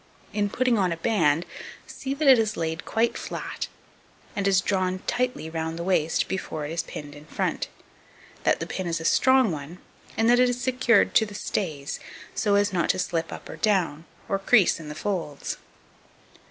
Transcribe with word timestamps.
In 0.33 0.49
putting 0.49 0.79
on 0.79 0.91
a 0.91 0.97
band, 0.97 1.45
see 1.85 2.15
that 2.15 2.27
it 2.27 2.39
is 2.39 2.57
laid 2.57 2.85
quite 2.85 3.19
flat, 3.19 3.67
and 4.35 4.47
is 4.47 4.59
drawn 4.59 5.03
tightly 5.05 5.47
round 5.47 5.77
the 5.77 5.83
waist 5.83 6.27
before 6.27 6.65
it 6.65 6.71
is 6.71 6.81
pinned 6.81 7.13
in 7.13 7.25
front; 7.27 7.67
that 8.41 8.59
the 8.59 8.65
pin 8.65 8.87
is 8.87 8.99
a 8.99 9.05
strong 9.05 9.51
one, 9.51 9.77
and 10.17 10.27
that 10.27 10.39
it 10.39 10.49
is 10.49 10.59
secured 10.59 11.13
to 11.13 11.25
the 11.27 11.35
stays, 11.35 11.99
so 12.33 12.55
as 12.55 12.73
not 12.73 12.89
to 12.89 12.97
slip 12.97 13.31
up 13.31 13.47
or 13.47 13.57
down, 13.57 14.05
or 14.27 14.39
crease 14.39 14.79
in 14.79 14.89
the 14.89 14.95
folds. 14.95 15.57